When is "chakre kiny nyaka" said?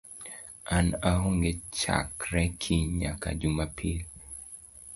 1.79-3.29